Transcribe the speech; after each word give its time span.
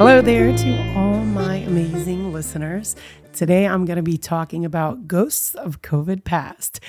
Hello 0.00 0.22
there 0.22 0.56
to 0.56 0.94
all 0.96 1.18
my 1.26 1.56
amazing 1.56 2.32
listeners. 2.32 2.96
Today 3.34 3.66
I'm 3.66 3.84
going 3.84 3.98
to 3.98 4.02
be 4.02 4.16
talking 4.16 4.64
about 4.64 5.06
ghosts 5.06 5.54
of 5.54 5.82
COVID 5.82 6.24
past. 6.24 6.80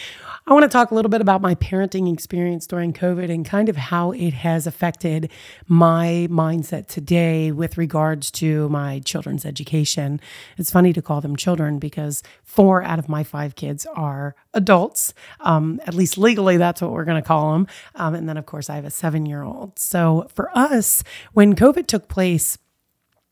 I 0.48 0.54
want 0.54 0.64
to 0.64 0.70
talk 0.70 0.92
a 0.92 0.96
little 0.96 1.10
bit 1.10 1.20
about 1.20 1.42
my 1.42 1.56
parenting 1.56 2.12
experience 2.14 2.66
during 2.66 2.94
COVID 2.94 3.30
and 3.30 3.46
kind 3.46 3.68
of 3.68 3.76
how 3.76 4.14
it 4.14 4.32
has 4.32 4.66
affected 4.66 5.30
my 5.68 6.30
mindset 6.32 6.88
today 6.88 7.52
with 7.52 7.78
regards 7.78 8.32
to 8.32 8.70
my 8.70 9.00
children's 9.00 9.46
education. 9.46 10.22
It's 10.58 10.72
funny 10.72 10.94
to 10.94 11.02
call 11.02 11.20
them 11.20 11.36
children 11.36 11.80
because 11.80 12.24
four 12.46 12.82
out 12.82 12.98
of 12.98 13.10
my 13.10 13.26
five 13.26 13.56
kids 13.56 13.86
are 13.94 14.38
adults. 14.54 15.14
Um, 15.42 15.82
at 15.86 15.94
least 15.94 16.18
legally, 16.18 16.56
that's 16.56 16.82
what 16.82 16.92
we're 16.92 17.04
going 17.04 17.22
to 17.22 17.28
call 17.28 17.52
them. 17.52 17.68
Um, 17.94 18.16
and 18.16 18.30
then, 18.30 18.38
of 18.38 18.46
course, 18.46 18.70
I 18.70 18.76
have 18.76 18.86
a 18.86 18.90
seven 18.90 19.26
year 19.26 19.44
old. 19.44 19.78
So 19.78 20.30
for 20.34 20.50
us, 20.58 21.04
when 21.34 21.58
COVID 21.58 21.88
took 21.88 22.08
place, 22.08 22.58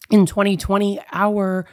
in 0.09 0.25
2020, 0.25 0.99
our 1.11 1.65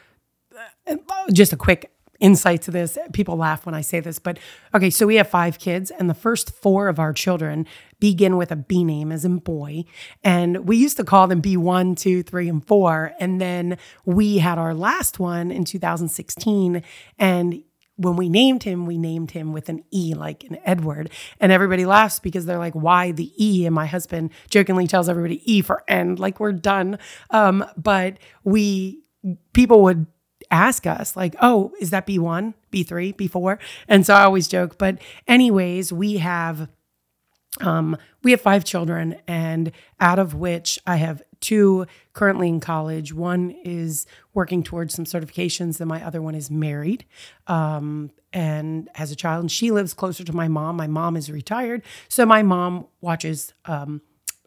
uh, 0.86 0.96
just 1.32 1.52
a 1.52 1.56
quick 1.56 1.92
insight 2.20 2.62
to 2.62 2.70
this. 2.70 2.98
People 3.12 3.36
laugh 3.36 3.66
when 3.66 3.74
I 3.74 3.80
say 3.80 4.00
this, 4.00 4.18
but 4.18 4.38
okay, 4.74 4.90
so 4.90 5.06
we 5.06 5.16
have 5.16 5.28
five 5.28 5.58
kids, 5.58 5.90
and 5.90 6.08
the 6.08 6.14
first 6.14 6.50
four 6.50 6.88
of 6.88 6.98
our 6.98 7.12
children 7.12 7.66
begin 8.00 8.36
with 8.36 8.50
a 8.50 8.56
B 8.56 8.84
name, 8.84 9.12
as 9.12 9.24
in 9.24 9.38
boy. 9.38 9.84
And 10.24 10.66
we 10.66 10.76
used 10.76 10.96
to 10.96 11.04
call 11.04 11.26
them 11.26 11.42
B1, 11.42 11.98
2, 11.98 12.22
3, 12.22 12.48
and 12.48 12.66
4. 12.66 13.12
And 13.20 13.40
then 13.40 13.78
we 14.04 14.38
had 14.38 14.58
our 14.58 14.74
last 14.74 15.18
one 15.18 15.50
in 15.50 15.64
2016, 15.64 16.82
and 17.18 17.62
when 17.96 18.16
we 18.16 18.28
named 18.28 18.62
him, 18.62 18.86
we 18.86 18.98
named 18.98 19.30
him 19.30 19.52
with 19.52 19.68
an 19.68 19.82
E, 19.90 20.14
like 20.14 20.44
an 20.44 20.58
Edward. 20.64 21.10
And 21.40 21.50
everybody 21.50 21.86
laughs 21.86 22.18
because 22.18 22.46
they're 22.46 22.58
like, 22.58 22.74
why 22.74 23.12
the 23.12 23.32
E? 23.42 23.66
And 23.66 23.74
my 23.74 23.86
husband 23.86 24.30
jokingly 24.50 24.86
tells 24.86 25.08
everybody 25.08 25.40
E 25.50 25.62
for 25.62 25.82
end, 25.88 26.18
like 26.18 26.38
we're 26.38 26.52
done. 26.52 26.98
Um, 27.30 27.64
but 27.76 28.18
we, 28.44 29.02
people 29.52 29.82
would 29.82 30.06
ask 30.50 30.86
us, 30.86 31.16
like, 31.16 31.34
oh, 31.40 31.72
is 31.80 31.90
that 31.90 32.06
B1, 32.06 32.54
B3, 32.70 33.16
B4? 33.16 33.58
And 33.88 34.04
so 34.06 34.14
I 34.14 34.24
always 34.24 34.48
joke. 34.48 34.78
But, 34.78 34.98
anyways, 35.26 35.92
we 35.92 36.18
have. 36.18 36.68
Um, 37.62 37.96
we 38.22 38.32
have 38.32 38.42
five 38.42 38.64
children, 38.64 39.16
and 39.26 39.72
out 39.98 40.18
of 40.18 40.34
which 40.34 40.78
I 40.86 40.96
have 40.96 41.22
two 41.40 41.86
currently 42.12 42.48
in 42.48 42.60
college. 42.60 43.12
One 43.12 43.50
is 43.64 44.06
working 44.34 44.62
towards 44.62 44.94
some 44.94 45.04
certifications, 45.04 45.80
and 45.80 45.88
my 45.88 46.04
other 46.04 46.22
one 46.22 46.34
is 46.34 46.50
married 46.50 47.04
um, 47.46 48.10
and 48.32 48.88
has 48.94 49.10
a 49.10 49.16
child. 49.16 49.40
And 49.42 49.50
she 49.50 49.70
lives 49.70 49.94
closer 49.94 50.24
to 50.24 50.32
my 50.34 50.48
mom. 50.48 50.76
My 50.76 50.86
mom 50.86 51.16
is 51.16 51.30
retired, 51.30 51.82
so 52.08 52.26
my 52.26 52.42
mom 52.42 52.86
watches. 53.00 53.52
Um, 53.64 54.02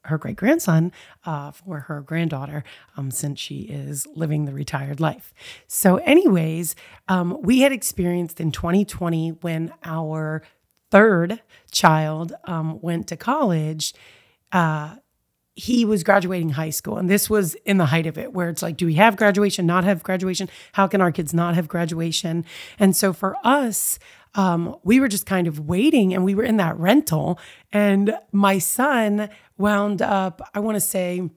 her 0.06 0.18
great 0.18 0.38
grandson 0.38 0.92
uh, 1.26 1.52
for 1.52 1.81
her 1.81 2.02
granddaughter 2.02 2.64
um, 2.98 3.12
since 3.12 3.38
she 3.38 3.59
is 3.64 4.08
living 4.16 4.46
the 4.46 4.53
retired 4.53 5.00
life. 5.00 5.34
So, 5.68 5.98
anyways, 5.98 6.74
um, 7.09 7.38
we 7.42 7.59
had 7.59 7.72
experienced 7.72 8.40
in 8.40 8.52
2020 8.52 9.31
when 9.42 9.74
our 9.84 10.42
third 10.92 11.42
child 11.72 12.34
um, 12.46 12.80
went 12.81 13.08
to 13.08 13.18
college. 13.18 13.94
Uh, 14.52 14.96
he 15.55 15.83
was 15.83 16.03
graduating 16.03 16.50
high 16.50 16.69
school 16.69 16.97
and 16.97 17.09
this 17.09 17.30
was 17.30 17.55
in 17.66 17.78
the 17.78 17.88
height 17.88 18.08
of 18.08 18.17
it 18.17 18.33
where 18.33 18.50
it's 18.50 18.61
like 18.61 18.78
do 18.78 18.86
we 18.86 18.94
have 18.95 19.17
graduation 19.17 19.66
not 19.66 19.83
have 19.83 20.03
graduation? 20.03 20.50
How 20.73 20.88
can 20.88 21.02
our 21.02 21.11
kids 21.11 21.33
not 21.33 21.56
have 21.56 21.67
graduation? 21.67 22.45
And 22.80 22.95
so 22.95 23.14
for 23.14 23.36
us 23.44 24.00
um, 24.36 24.75
we 24.83 25.00
were 25.00 25.08
just 25.08 25.25
kind 25.25 25.47
of 25.47 25.67
waiting 25.67 26.14
and 26.14 26.23
we 26.23 26.36
were 26.36 26.44
in 26.44 26.58
that 26.58 26.78
rental 26.78 27.39
and 27.72 28.14
my 28.31 28.59
son 28.59 29.30
wound 29.58 30.02
up 30.02 30.41
i 30.53 30.59
want 30.59 30.75
to 30.75 30.80
say 30.80 31.30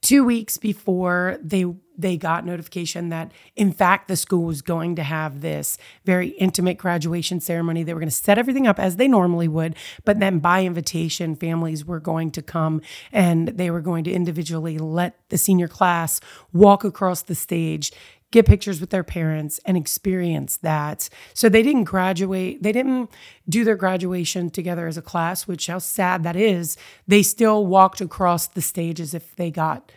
two 0.00 0.24
weeks 0.24 0.56
before 0.56 1.38
they 1.42 1.64
they 1.96 2.16
got 2.16 2.44
notification 2.44 3.08
that 3.10 3.30
in 3.54 3.72
fact 3.72 4.08
the 4.08 4.16
school 4.16 4.42
was 4.44 4.62
going 4.62 4.96
to 4.96 5.02
have 5.02 5.40
this 5.40 5.78
very 6.04 6.28
intimate 6.30 6.76
graduation 6.76 7.38
ceremony. 7.38 7.84
They 7.84 7.94
were 7.94 8.00
going 8.00 8.10
to 8.10 8.14
set 8.14 8.36
everything 8.36 8.66
up 8.66 8.80
as 8.80 8.96
they 8.96 9.08
normally 9.08 9.48
would 9.48 9.76
but 10.04 10.18
then 10.18 10.40
by 10.40 10.64
invitation 10.64 11.36
families 11.36 11.84
were 11.84 12.00
going 12.00 12.30
to 12.32 12.42
come 12.42 12.80
and 13.12 13.48
they 13.48 13.70
were 13.70 13.80
going 13.80 14.04
to 14.04 14.12
individually 14.12 14.78
let 14.78 15.16
the 15.28 15.38
senior 15.38 15.68
class 15.68 16.20
walk 16.52 16.84
across 16.84 17.22
the 17.22 17.34
stage 17.34 17.92
get 18.34 18.46
pictures 18.46 18.80
with 18.80 18.90
their 18.90 19.04
parents 19.04 19.60
and 19.64 19.76
experience 19.76 20.56
that. 20.58 21.08
So 21.34 21.48
they 21.48 21.62
didn't 21.62 21.84
graduate, 21.84 22.62
they 22.62 22.72
didn't 22.72 23.10
do 23.48 23.64
their 23.64 23.76
graduation 23.76 24.50
together 24.50 24.88
as 24.88 24.98
a 24.98 25.02
class, 25.02 25.46
which 25.46 25.68
how 25.68 25.78
sad 25.78 26.24
that 26.24 26.34
is. 26.34 26.76
They 27.06 27.22
still 27.22 27.64
walked 27.64 28.00
across 28.00 28.48
the 28.48 28.60
stage 28.60 29.00
as 29.00 29.14
if 29.14 29.36
they 29.36 29.52
got 29.52 29.92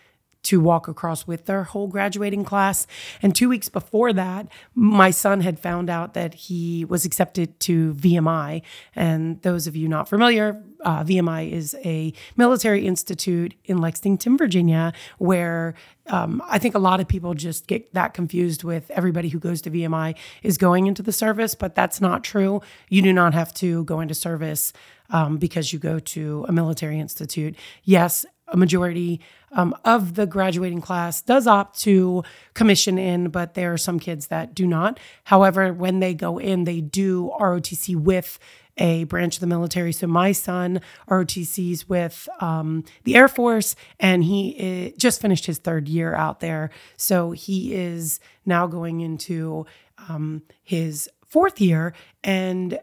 to 0.48 0.62
walk 0.62 0.88
across 0.88 1.28
with 1.28 1.46
their 1.46 1.64
whole 1.64 1.88
graduating 1.88 2.46
class. 2.46 2.88
And 3.22 3.36
two 3.36 3.50
weeks 3.50 3.68
before 3.68 4.14
that, 4.14 4.48
my 4.74 5.12
son 5.12 5.42
had 5.42 5.60
found 5.60 5.90
out 5.90 6.14
that 6.14 6.34
he 6.34 6.86
was 6.86 7.04
accepted 7.04 7.60
to 7.62 7.94
VMI. 7.96 8.62
And 8.96 9.42
those 9.42 9.68
of 9.68 9.76
you 9.76 9.90
not 9.90 10.08
familiar, 10.08 10.64
uh, 10.86 11.04
VMI 11.04 11.52
is 11.52 11.76
a 11.84 12.14
military 12.38 12.88
institute 12.88 13.56
in 13.66 13.80
Lexington, 13.80 14.38
Virginia, 14.38 14.94
where 15.18 15.76
um, 16.06 16.42
I 16.48 16.60
think 16.60 16.76
a 16.76 16.80
lot 16.80 17.02
of 17.02 17.10
people 17.10 17.34
just 17.34 17.68
get 17.68 17.94
that 17.94 18.14
confused 18.14 18.64
with 18.64 18.90
everybody 18.92 19.28
who 19.28 19.40
goes 19.40 19.62
to 19.64 19.72
VMI 19.72 20.16
is 20.44 20.58
going 20.58 20.88
into 20.88 21.04
the 21.04 21.12
service, 21.12 21.56
but 21.56 21.76
that's 21.76 22.00
not 22.00 22.24
true. 22.24 22.62
You 22.88 23.02
do 23.02 23.12
not 23.12 23.34
have 23.34 23.54
to 23.56 23.84
go 23.84 24.00
into 24.00 24.16
service 24.16 24.72
um, 25.10 25.38
because 25.38 25.74
you 25.74 25.80
go 25.80 26.00
to 26.00 26.46
a 26.48 26.54
military 26.54 27.00
institute. 27.00 27.56
Yes, 27.84 28.26
a 28.48 28.58
majority 28.58 29.20
um, 29.58 29.76
of 29.84 30.14
the 30.14 30.26
graduating 30.26 30.80
class 30.80 31.22
does 31.22 31.48
opt 31.48 31.80
to 31.80 32.24
commission 32.54 32.98
in, 32.98 33.30
but 33.30 33.56
there 33.56 33.74
are 33.74 33.78
some 33.78 34.00
kids 34.00 34.28
that 34.28 34.54
do 34.54 34.66
not. 34.66 35.00
However, 35.26 35.74
when 35.74 36.00
they 36.00 36.14
go 36.14 36.38
in, 36.38 36.64
they 36.64 36.80
do 36.80 37.34
ROTC 37.40 37.96
with 37.96 38.40
a 38.78 39.06
branch 39.06 39.38
of 39.38 39.42
the 39.42 39.48
military. 39.48 39.92
So 39.92 40.06
my 40.06 40.32
son 40.32 40.82
ROTCs 41.10 41.90
with 41.90 42.30
um, 42.40 42.86
the 43.04 43.16
Air 43.16 43.28
Force, 43.28 43.76
and 44.00 44.24
he 44.24 44.94
just 44.98 45.20
finished 45.20 45.48
his 45.48 45.58
third 45.58 45.90
year 45.90 46.14
out 46.14 46.40
there. 46.40 46.70
So 46.96 47.32
he 47.32 47.74
is 47.74 48.20
now 48.46 48.68
going 48.68 49.02
into 49.02 49.66
um, 50.08 50.44
his 50.62 51.10
fourth 51.26 51.60
year. 51.60 51.94
And 52.24 52.80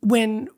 when 0.00 0.48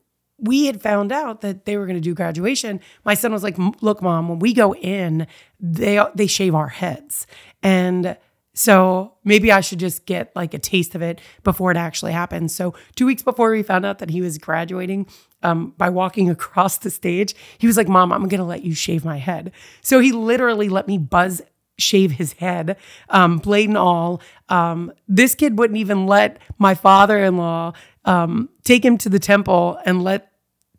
we 0.43 0.67
had 0.67 0.83
found 0.83 1.13
out 1.13 1.41
that 1.41 1.65
they 1.65 1.77
were 1.77 1.87
going 1.87 1.97
to 1.97 2.01
do 2.01 2.15
graduation. 2.15 2.81
My 3.05 3.15
son 3.15 3.33
was 3.33 3.43
like, 3.43 3.57
"Look, 3.81 4.03
mom, 4.03 4.29
when 4.29 4.41
we 4.41 4.53
go 4.53 4.75
in, 4.75 5.27
they 5.61 6.05
they 6.15 6.27
shave 6.27 6.55
our 6.55 6.69
heads." 6.69 7.27
And 7.63 8.17
so 8.55 9.15
maybe 9.25 9.51
I 9.51 9.61
should 9.61 9.79
just 9.79 10.05
get 10.05 10.35
like 10.37 10.53
a 10.53 10.59
taste 10.59 10.95
of 10.95 11.01
it 11.01 11.21
before 11.43 11.71
it 11.71 11.77
actually 11.77 12.13
happens. 12.13 12.55
So 12.55 12.75
two 12.97 13.07
weeks 13.07 13.23
before 13.23 13.51
we 13.51 13.63
found 13.63 13.87
out 13.87 13.99
that 14.01 14.11
he 14.11 14.21
was 14.21 14.37
graduating, 14.37 15.07
um, 15.43 15.75
by 15.79 15.89
walking 15.89 16.29
across 16.37 16.79
the 16.79 16.91
stage, 16.91 17.35
he 17.59 17.67
was 17.67 17.77
like, 17.77 17.89
"Mom, 17.89 18.13
I'm 18.13 18.29
gonna 18.29 18.45
let 18.45 18.65
you 18.65 18.75
shave 18.75 19.05
my 19.05 19.19
head." 19.19 19.53
So 19.81 20.01
he 20.01 20.13
literally 20.13 20.69
let 20.69 20.89
me 20.89 20.99
buzz 20.99 21.41
shave 21.79 22.13
his 22.13 22.35
head, 22.35 22.77
um, 23.09 23.39
blade 23.39 23.69
and 23.69 23.79
all. 23.79 24.21
Um, 24.49 24.93
this 25.09 25.35
kid 25.35 25.59
wouldn't 25.59 25.79
even 25.79 26.07
let 26.07 26.39
my 26.59 26.75
father-in-law 26.75 27.73
um, 28.05 28.49
take 28.65 28.85
him 28.85 28.99
to 28.99 29.09
the 29.09 29.19
temple 29.19 29.79
and 29.85 30.03
let 30.03 30.32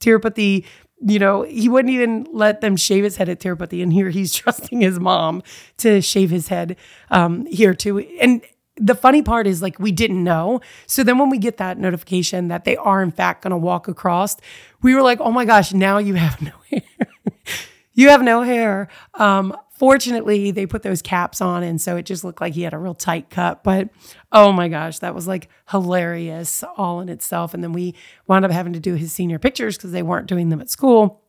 Tirupati, 0.03 0.66
you 1.06 1.19
know, 1.19 1.44
he 1.44 1.69
wouldn't 1.69 1.94
even 1.94 2.28
let 2.31 2.62
them 2.62 2.75
shave 2.75 3.03
his 3.03 3.18
head 3.18 3.30
at 3.30 3.40
Tirupati. 3.40 3.81
And 3.81 3.94
here 3.94 4.09
he's 4.09 4.34
trusting 4.41 4.81
his 4.81 5.00
mom 5.00 5.44
to 5.78 6.02
shave 6.02 6.30
his 6.30 6.47
head 6.47 6.75
um, 7.09 7.46
here 7.46 7.74
too. 7.74 8.00
And 8.00 8.42
the 8.75 8.96
funny 8.96 9.22
part 9.22 9.46
is 9.47 9.62
like 9.62 9.80
we 9.80 9.92
didn't 9.92 10.24
know. 10.24 10.62
So 10.88 11.03
then 11.03 11.18
when 11.18 11.30
we 11.30 11.38
get 11.38 11.58
that 11.58 11.78
notification 11.78 12.47
that 12.47 12.63
they 12.66 12.75
are 12.78 13.03
in 13.03 13.12
fact 13.12 13.44
going 13.44 13.52
to 13.52 13.58
walk 13.58 13.88
across, 13.88 14.38
we 14.81 14.96
were 14.96 15.02
like, 15.03 15.19
"Oh 15.22 15.31
my 15.31 15.46
gosh, 15.46 15.74
now 15.74 16.00
you 16.00 16.16
have 16.16 16.42
no 16.42 16.52
hair." 16.72 16.81
you 17.94 18.10
have 18.10 18.24
no 18.24 18.42
hair. 18.42 18.89
Um, 19.13 19.56
Fortunately, 19.83 20.51
they 20.51 20.65
put 20.65 20.81
those 20.81 21.01
caps 21.01 21.41
on, 21.41 21.62
and 21.62 21.81
so 21.81 21.97
it 21.97 22.06
just 22.06 22.24
looked 22.24 22.39
like 22.39 22.53
he 22.53 22.62
had 22.62 22.74
a 22.74 22.77
real 22.77 22.94
tight 22.94 23.30
cut. 23.30 23.65
But 23.65 23.89
oh 24.31 24.53
my 24.53 24.69
gosh, 24.69 25.00
that 25.00 25.13
was 25.13 25.27
like 25.27 25.50
hilarious 25.71 26.63
all 26.77 27.01
in 27.01 27.09
itself. 27.09 27.53
And 27.53 27.62
then 27.62 27.74
we 27.74 27.94
wound 28.25 28.45
up 28.45 28.51
having 28.51 28.71
to 28.71 28.80
do 28.80 28.94
his 28.94 29.12
senior 29.12 29.39
pictures 29.39 29.75
because 29.75 29.91
they 29.91 30.01
weren't 30.01 30.27
doing 30.27 30.47
them 30.47 30.62
at 30.62 30.69
school 30.69 31.23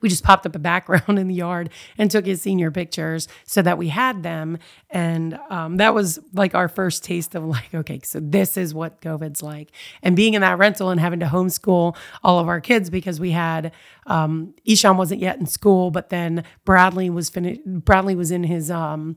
we 0.00 0.08
just 0.08 0.24
popped 0.24 0.46
up 0.46 0.54
a 0.54 0.58
background 0.58 1.18
in 1.18 1.28
the 1.28 1.34
yard 1.34 1.70
and 1.98 2.10
took 2.10 2.26
his 2.26 2.42
senior 2.42 2.70
pictures 2.70 3.28
so 3.44 3.62
that 3.62 3.78
we 3.78 3.88
had 3.88 4.22
them. 4.22 4.58
And 4.90 5.38
um, 5.50 5.76
that 5.76 5.94
was 5.94 6.18
like 6.32 6.54
our 6.54 6.68
first 6.68 7.04
taste 7.04 7.34
of 7.34 7.44
like, 7.44 7.74
okay, 7.74 8.00
so 8.02 8.20
this 8.20 8.56
is 8.56 8.74
what 8.74 9.00
COVID's 9.00 9.42
like. 9.42 9.70
And 10.02 10.16
being 10.16 10.34
in 10.34 10.40
that 10.40 10.58
rental 10.58 10.90
and 10.90 11.00
having 11.00 11.20
to 11.20 11.26
homeschool 11.26 11.96
all 12.22 12.38
of 12.38 12.48
our 12.48 12.60
kids 12.60 12.90
because 12.90 13.20
we 13.20 13.30
had 13.30 13.72
um, 14.06 14.54
Ishan 14.64 14.96
wasn't 14.96 15.20
yet 15.20 15.38
in 15.38 15.46
school, 15.46 15.90
but 15.90 16.08
then 16.08 16.44
Bradley 16.64 17.10
was 17.10 17.28
finished. 17.28 17.60
Bradley 17.64 18.14
was 18.14 18.30
in 18.30 18.44
his 18.44 18.70
um, 18.70 19.16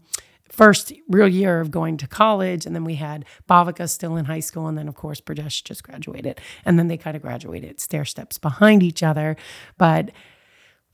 first 0.50 0.94
real 1.09 1.27
year 1.27 1.59
of 1.59 1.71
going 1.71 1.97
to 1.97 2.07
college. 2.07 2.65
And 2.65 2.75
then 2.75 2.83
we 2.83 2.95
had 2.95 3.25
Bhavika 3.50 3.89
still 3.89 4.15
in 4.15 4.25
high 4.25 4.39
school. 4.39 4.67
And 4.67 4.77
then, 4.77 4.88
of 4.88 4.95
course, 4.95 5.19
Brajesh 5.19 5.63
just 5.63 5.83
graduated. 5.83 6.39
And 6.63 6.77
then 6.77 6.88
they 6.88 6.97
kind 6.97 7.15
of 7.15 7.21
graduated 7.21 7.79
stair 7.79 8.06
steps 8.06 8.38
behind 8.38 8.83
each 8.83 9.03
other. 9.03 9.35
But 9.77 10.12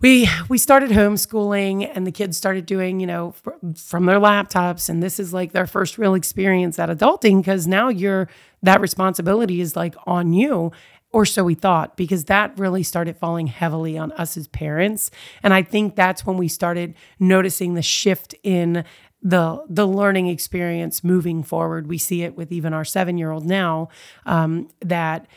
we 0.01 0.27
we 0.49 0.57
started 0.57 0.89
homeschooling 0.89 1.89
and 1.95 2.05
the 2.05 2.11
kids 2.11 2.35
started 2.35 2.65
doing 2.65 2.99
you 2.99 3.07
know 3.07 3.31
fr- 3.31 3.51
from 3.75 4.05
their 4.05 4.19
laptops. 4.19 4.89
And 4.89 5.01
this 5.01 5.19
is 5.19 5.33
like 5.33 5.51
their 5.51 5.67
first 5.67 5.97
real 5.97 6.15
experience 6.15 6.79
at 6.79 6.89
adulting 6.89 7.37
because 7.39 7.67
now 7.67 7.89
you're 7.89 8.27
that 8.63 8.81
responsibility 8.81 9.61
is 9.61 9.75
like 9.75 9.95
on 10.05 10.33
you 10.33 10.71
or 11.13 11.25
so 11.25 11.43
we 11.43 11.55
thought 11.55 11.97
because 11.97 12.25
that 12.25 12.57
really 12.57 12.83
started 12.83 13.17
falling 13.17 13.47
heavily 13.47 13.97
on 13.97 14.11
us 14.13 14.37
as 14.37 14.47
parents. 14.47 15.11
And 15.43 15.53
i 15.53 15.61
think 15.61 15.95
that's 15.95 16.25
when 16.25 16.37
we 16.37 16.47
started 16.47 16.95
noticing 17.19 17.75
the 17.75 17.81
shift 17.81 18.33
in 18.43 18.83
the 19.21 19.63
the 19.69 19.87
learning 19.87 20.27
experience 20.27 21.03
moving 21.03 21.43
forward. 21.43 21.87
We 21.87 21.97
see 21.99 22.23
it 22.23 22.35
with 22.35 22.51
even 22.51 22.73
our 22.73 22.85
seven 22.85 23.17
year 23.17 23.31
old 23.31 23.45
now 23.45 23.89
um, 24.25 24.69
that 24.81 25.27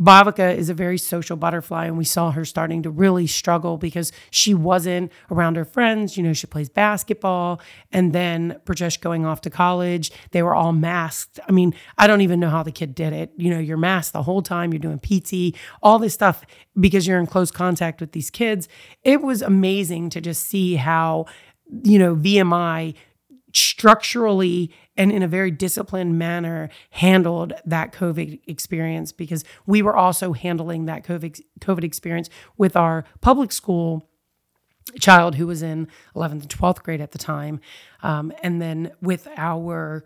Bhavika 0.00 0.56
is 0.56 0.68
a 0.68 0.74
very 0.74 0.98
social 0.98 1.36
butterfly, 1.36 1.86
and 1.86 1.96
we 1.96 2.04
saw 2.04 2.32
her 2.32 2.44
starting 2.44 2.82
to 2.82 2.90
really 2.90 3.28
struggle 3.28 3.78
because 3.78 4.10
she 4.30 4.52
wasn't 4.52 5.12
around 5.30 5.54
her 5.54 5.64
friends. 5.64 6.16
You 6.16 6.24
know, 6.24 6.32
she 6.32 6.48
plays 6.48 6.68
basketball, 6.68 7.60
and 7.92 8.12
then 8.12 8.58
Brajesh 8.64 9.00
going 9.00 9.24
off 9.24 9.40
to 9.42 9.50
college, 9.50 10.10
they 10.32 10.42
were 10.42 10.54
all 10.54 10.72
masked. 10.72 11.38
I 11.48 11.52
mean, 11.52 11.74
I 11.96 12.08
don't 12.08 12.22
even 12.22 12.40
know 12.40 12.50
how 12.50 12.64
the 12.64 12.72
kid 12.72 12.96
did 12.96 13.12
it. 13.12 13.32
You 13.36 13.50
know, 13.50 13.60
you're 13.60 13.76
masked 13.76 14.14
the 14.14 14.24
whole 14.24 14.42
time, 14.42 14.72
you're 14.72 14.80
doing 14.80 14.98
PT, 14.98 15.56
all 15.80 16.00
this 16.00 16.14
stuff 16.14 16.44
because 16.78 17.06
you're 17.06 17.20
in 17.20 17.26
close 17.26 17.52
contact 17.52 18.00
with 18.00 18.10
these 18.10 18.30
kids. 18.30 18.68
It 19.04 19.22
was 19.22 19.42
amazing 19.42 20.10
to 20.10 20.20
just 20.20 20.42
see 20.42 20.74
how, 20.74 21.26
you 21.84 22.00
know, 22.00 22.16
VMI 22.16 22.94
structurally 23.52 24.72
and 24.96 25.10
in 25.10 25.22
a 25.22 25.28
very 25.28 25.50
disciplined 25.50 26.18
manner 26.18 26.68
handled 26.90 27.52
that 27.64 27.92
COVID 27.92 28.40
experience 28.46 29.12
because 29.12 29.44
we 29.66 29.82
were 29.82 29.96
also 29.96 30.32
handling 30.32 30.86
that 30.86 31.04
COVID, 31.04 31.40
COVID 31.60 31.84
experience 31.84 32.30
with 32.56 32.76
our 32.76 33.04
public 33.20 33.52
school 33.52 34.08
child 35.00 35.36
who 35.36 35.46
was 35.46 35.62
in 35.62 35.88
11th 36.14 36.32
and 36.32 36.48
12th 36.48 36.82
grade 36.82 37.00
at 37.00 37.12
the 37.12 37.18
time. 37.18 37.60
Um, 38.02 38.32
and 38.42 38.60
then 38.60 38.92
with 39.00 39.26
our 39.36 40.04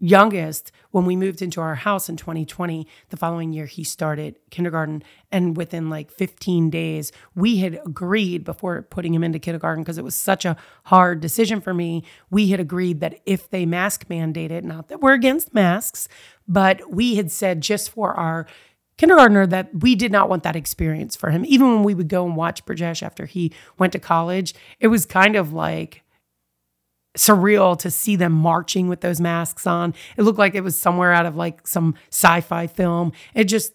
youngest, 0.00 0.72
when 0.90 1.04
we 1.04 1.14
moved 1.14 1.42
into 1.42 1.60
our 1.60 1.76
house 1.76 2.08
in 2.08 2.16
2020, 2.16 2.86
the 3.10 3.16
following 3.16 3.52
year 3.52 3.66
he 3.66 3.84
started 3.84 4.38
kindergarten. 4.50 5.02
And 5.30 5.56
within 5.56 5.90
like 5.90 6.10
15 6.10 6.70
days, 6.70 7.12
we 7.34 7.58
had 7.58 7.80
agreed 7.86 8.42
before 8.42 8.82
putting 8.82 9.14
him 9.14 9.22
into 9.22 9.38
kindergarten, 9.38 9.84
because 9.84 9.98
it 9.98 10.04
was 10.04 10.14
such 10.14 10.44
a 10.44 10.56
hard 10.84 11.20
decision 11.20 11.60
for 11.60 11.74
me, 11.74 12.02
we 12.30 12.48
had 12.48 12.58
agreed 12.58 13.00
that 13.00 13.20
if 13.26 13.48
they 13.50 13.66
mask 13.66 14.08
mandated, 14.08 14.64
not 14.64 14.88
that 14.88 15.00
we're 15.00 15.12
against 15.12 15.54
masks, 15.54 16.08
but 16.48 16.90
we 16.90 17.14
had 17.14 17.30
said 17.30 17.60
just 17.60 17.90
for 17.90 18.14
our 18.14 18.46
kindergartner 18.96 19.46
that 19.46 19.82
we 19.82 19.94
did 19.94 20.12
not 20.12 20.28
want 20.28 20.42
that 20.42 20.56
experience 20.56 21.16
for 21.16 21.30
him. 21.30 21.44
Even 21.46 21.74
when 21.74 21.82
we 21.84 21.94
would 21.94 22.08
go 22.08 22.26
and 22.26 22.36
watch 22.36 22.64
Brajesh 22.66 23.02
after 23.02 23.26
he 23.26 23.52
went 23.78 23.92
to 23.92 23.98
college, 23.98 24.54
it 24.78 24.88
was 24.88 25.06
kind 25.06 25.36
of 25.36 25.52
like, 25.52 26.02
surreal 27.16 27.78
to 27.78 27.90
see 27.90 28.16
them 28.16 28.32
marching 28.32 28.88
with 28.88 29.00
those 29.00 29.20
masks 29.20 29.66
on. 29.66 29.94
It 30.16 30.22
looked 30.22 30.38
like 30.38 30.54
it 30.54 30.62
was 30.62 30.78
somewhere 30.78 31.12
out 31.12 31.26
of 31.26 31.36
like 31.36 31.66
some 31.66 31.94
sci-fi 32.10 32.66
film. 32.66 33.12
It 33.34 33.44
just, 33.44 33.72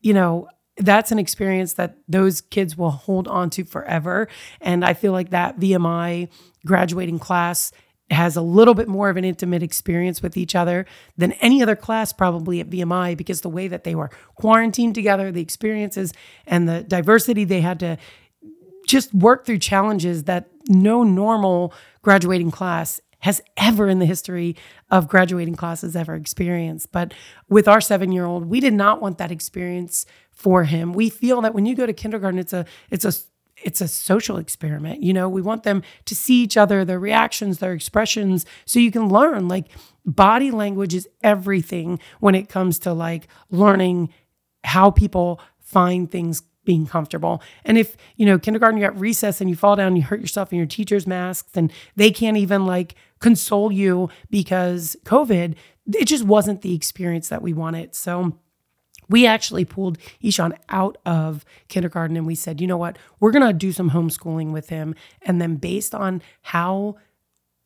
you 0.00 0.14
know, 0.14 0.48
that's 0.78 1.12
an 1.12 1.18
experience 1.18 1.74
that 1.74 1.98
those 2.08 2.40
kids 2.40 2.78
will 2.78 2.90
hold 2.90 3.28
on 3.28 3.50
to 3.50 3.64
forever. 3.64 4.28
And 4.60 4.84
I 4.84 4.94
feel 4.94 5.12
like 5.12 5.30
that 5.30 5.58
VMI 5.58 6.28
graduating 6.64 7.18
class 7.18 7.72
has 8.10 8.36
a 8.36 8.42
little 8.42 8.74
bit 8.74 8.88
more 8.88 9.10
of 9.10 9.16
an 9.16 9.24
intimate 9.24 9.62
experience 9.62 10.22
with 10.22 10.36
each 10.36 10.54
other 10.54 10.86
than 11.16 11.32
any 11.32 11.62
other 11.62 11.76
class 11.76 12.12
probably 12.12 12.60
at 12.60 12.70
VMI 12.70 13.16
because 13.16 13.42
the 13.42 13.50
way 13.50 13.68
that 13.68 13.84
they 13.84 13.94
were 13.94 14.10
quarantined 14.36 14.94
together, 14.94 15.30
the 15.30 15.42
experiences 15.42 16.14
and 16.46 16.68
the 16.68 16.82
diversity 16.82 17.44
they 17.44 17.60
had 17.60 17.78
to 17.80 17.98
just 18.86 19.12
work 19.12 19.44
through 19.44 19.58
challenges 19.58 20.24
that 20.24 20.48
no 20.68 21.02
normal 21.02 21.74
graduating 22.08 22.50
class 22.50 23.02
has 23.18 23.42
ever 23.58 23.86
in 23.86 23.98
the 23.98 24.06
history 24.06 24.56
of 24.90 25.08
graduating 25.08 25.54
classes 25.54 25.94
ever 25.94 26.14
experienced. 26.14 26.90
But 26.90 27.12
with 27.50 27.68
our 27.68 27.82
seven 27.82 28.12
year 28.12 28.24
old, 28.24 28.46
we 28.46 28.60
did 28.60 28.72
not 28.72 29.02
want 29.02 29.18
that 29.18 29.30
experience 29.30 30.06
for 30.30 30.64
him. 30.64 30.94
We 30.94 31.10
feel 31.10 31.42
that 31.42 31.52
when 31.52 31.66
you 31.66 31.74
go 31.74 31.84
to 31.84 31.92
kindergarten, 31.92 32.38
it's 32.38 32.54
a 32.54 32.64
it's 32.88 33.04
a 33.04 33.12
it's 33.62 33.82
a 33.82 33.88
social 33.88 34.38
experiment. 34.38 35.02
You 35.02 35.12
know, 35.12 35.28
we 35.28 35.42
want 35.42 35.64
them 35.64 35.82
to 36.06 36.14
see 36.14 36.42
each 36.42 36.56
other, 36.56 36.82
their 36.82 36.98
reactions, 36.98 37.58
their 37.58 37.74
expressions, 37.74 38.46
so 38.64 38.78
you 38.78 38.90
can 38.90 39.10
learn. 39.10 39.48
Like 39.48 39.66
body 40.06 40.50
language 40.50 40.94
is 40.94 41.06
everything 41.22 42.00
when 42.20 42.34
it 42.34 42.48
comes 42.48 42.78
to 42.80 42.94
like 42.94 43.28
learning 43.50 44.08
how 44.64 44.90
people 44.90 45.42
find 45.60 46.10
things 46.10 46.40
being 46.68 46.86
comfortable. 46.86 47.42
And 47.64 47.78
if, 47.78 47.96
you 48.16 48.26
know, 48.26 48.38
kindergarten, 48.38 48.78
you 48.78 48.86
got 48.86 49.00
recess 49.00 49.40
and 49.40 49.48
you 49.48 49.56
fall 49.56 49.74
down, 49.74 49.96
you 49.96 50.02
hurt 50.02 50.20
yourself 50.20 50.52
in 50.52 50.58
your 50.58 50.66
teacher's 50.66 51.06
masks, 51.06 51.52
and 51.54 51.72
they 51.96 52.10
can't 52.10 52.36
even 52.36 52.66
like 52.66 52.94
console 53.20 53.72
you 53.72 54.10
because 54.28 54.94
COVID, 55.06 55.54
it 55.94 56.04
just 56.04 56.24
wasn't 56.24 56.60
the 56.60 56.74
experience 56.74 57.30
that 57.30 57.40
we 57.40 57.54
wanted. 57.54 57.94
So, 57.94 58.36
we 59.08 59.26
actually 59.26 59.64
pulled 59.64 59.96
Ishan 60.20 60.52
out 60.68 60.98
of 61.06 61.42
kindergarten 61.68 62.18
and 62.18 62.26
we 62.26 62.34
said, 62.34 62.60
you 62.60 62.66
know 62.66 62.76
what, 62.76 62.98
we're 63.20 63.30
going 63.30 63.46
to 63.46 63.54
do 63.54 63.72
some 63.72 63.92
homeschooling 63.92 64.52
with 64.52 64.68
him. 64.68 64.94
And 65.22 65.40
then, 65.40 65.56
based 65.56 65.94
on 65.94 66.20
how 66.42 66.96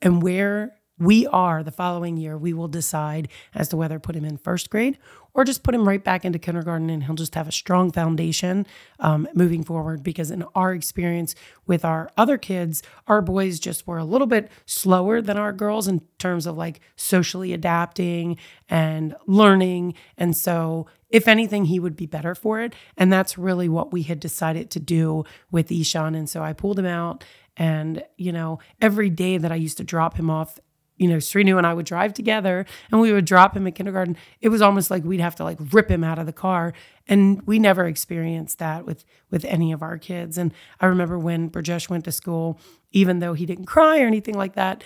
and 0.00 0.22
where 0.22 0.76
we 1.02 1.26
are 1.26 1.62
the 1.62 1.72
following 1.72 2.16
year, 2.16 2.38
we 2.38 2.52
will 2.52 2.68
decide 2.68 3.28
as 3.54 3.68
to 3.68 3.76
whether 3.76 3.98
put 3.98 4.14
him 4.14 4.24
in 4.24 4.36
first 4.36 4.70
grade 4.70 4.98
or 5.34 5.44
just 5.44 5.62
put 5.62 5.74
him 5.74 5.88
right 5.88 6.04
back 6.04 6.24
into 6.24 6.38
kindergarten 6.38 6.90
and 6.90 7.04
he'll 7.04 7.14
just 7.14 7.34
have 7.34 7.48
a 7.48 7.52
strong 7.52 7.90
foundation 7.90 8.66
um, 9.00 9.26
moving 9.34 9.64
forward. 9.64 10.02
Because 10.02 10.30
in 10.30 10.44
our 10.54 10.72
experience 10.72 11.34
with 11.66 11.84
our 11.84 12.10
other 12.16 12.38
kids, 12.38 12.82
our 13.06 13.20
boys 13.20 13.58
just 13.58 13.86
were 13.86 13.98
a 13.98 14.04
little 14.04 14.26
bit 14.26 14.50
slower 14.66 15.20
than 15.20 15.36
our 15.36 15.52
girls 15.52 15.88
in 15.88 16.02
terms 16.18 16.46
of 16.46 16.56
like 16.56 16.80
socially 16.96 17.52
adapting 17.52 18.36
and 18.68 19.16
learning. 19.26 19.94
And 20.16 20.36
so, 20.36 20.86
if 21.08 21.28
anything, 21.28 21.66
he 21.66 21.78
would 21.78 21.94
be 21.94 22.06
better 22.06 22.34
for 22.34 22.60
it. 22.60 22.74
And 22.96 23.12
that's 23.12 23.36
really 23.36 23.68
what 23.68 23.92
we 23.92 24.02
had 24.02 24.18
decided 24.18 24.70
to 24.70 24.80
do 24.80 25.24
with 25.50 25.70
Ishan. 25.70 26.14
And 26.14 26.28
so 26.28 26.42
I 26.42 26.54
pulled 26.54 26.78
him 26.78 26.86
out. 26.86 27.22
And, 27.54 28.02
you 28.16 28.32
know, 28.32 28.60
every 28.80 29.10
day 29.10 29.36
that 29.36 29.52
I 29.52 29.56
used 29.56 29.76
to 29.76 29.84
drop 29.84 30.16
him 30.16 30.30
off 30.30 30.58
you 31.02 31.08
know, 31.08 31.16
Srinu 31.16 31.58
and 31.58 31.66
I 31.66 31.74
would 31.74 31.84
drive 31.84 32.14
together 32.14 32.64
and 32.92 33.00
we 33.00 33.12
would 33.12 33.24
drop 33.24 33.56
him 33.56 33.66
at 33.66 33.74
kindergarten. 33.74 34.16
It 34.40 34.50
was 34.50 34.62
almost 34.62 34.88
like 34.88 35.02
we'd 35.02 35.18
have 35.18 35.34
to 35.36 35.44
like 35.44 35.58
rip 35.72 35.90
him 35.90 36.04
out 36.04 36.20
of 36.20 36.26
the 36.26 36.32
car. 36.32 36.72
And 37.08 37.44
we 37.44 37.58
never 37.58 37.86
experienced 37.86 38.60
that 38.60 38.86
with 38.86 39.04
with 39.28 39.44
any 39.46 39.72
of 39.72 39.82
our 39.82 39.98
kids. 39.98 40.38
And 40.38 40.54
I 40.80 40.86
remember 40.86 41.18
when 41.18 41.50
Brajesh 41.50 41.90
went 41.90 42.04
to 42.04 42.12
school, 42.12 42.60
even 42.92 43.18
though 43.18 43.34
he 43.34 43.46
didn't 43.46 43.64
cry 43.64 44.00
or 44.00 44.06
anything 44.06 44.36
like 44.36 44.54
that, 44.54 44.84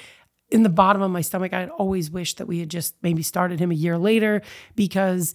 in 0.49 0.63
the 0.63 0.71
bottom 0.71 1.03
of 1.03 1.11
my 1.11 1.21
stomach, 1.21 1.53
I'd 1.53 1.69
always 1.69 2.11
wished 2.11 2.39
that 2.39 2.47
we 2.47 2.61
had 2.61 2.71
just 2.71 2.95
maybe 3.03 3.23
started 3.23 3.61
him 3.61 3.71
a 3.71 3.75
year 3.75 3.99
later 3.99 4.41
because 4.75 5.35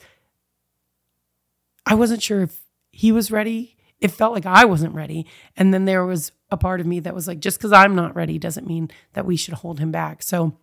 I 1.86 1.94
wasn't 1.94 2.24
sure 2.24 2.42
if 2.42 2.60
he 2.92 3.12
was 3.12 3.30
ready. 3.30 3.78
It 4.00 4.10
felt 4.10 4.34
like 4.34 4.48
I 4.48 4.66
wasn't 4.66 4.96
ready. 4.96 5.28
And 5.56 5.72
then 5.72 5.86
there 5.86 6.06
was 6.06 6.32
a 6.50 6.58
part 6.58 6.82
of 6.82 6.88
me 6.88 7.00
that 7.02 7.14
was 7.14 7.28
like, 7.28 7.40
just 7.40 7.60
because 7.60 7.72
I'm 7.72 7.94
not 7.94 8.16
ready 8.16 8.40
doesn't 8.40 8.68
mean 8.68 8.90
that 9.14 9.26
we 9.26 9.36
should 9.36 9.54
hold 9.56 9.80
him 9.80 9.92
back. 9.92 10.24
So 10.24 10.58